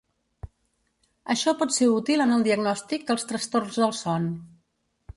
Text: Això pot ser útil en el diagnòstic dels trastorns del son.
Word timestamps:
Això 1.35 1.53
pot 1.59 1.77
ser 1.77 1.91
útil 1.97 2.25
en 2.27 2.35
el 2.39 2.49
diagnòstic 2.49 3.07
dels 3.13 3.31
trastorns 3.33 3.81
del 3.85 3.99
son. 4.03 4.31